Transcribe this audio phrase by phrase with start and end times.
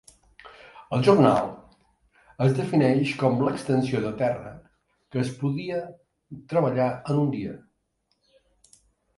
[0.95, 1.49] El jornal
[2.45, 4.55] es defineix com l'extensió de terra
[5.17, 5.79] que es podia
[6.55, 7.55] treballar en un dia.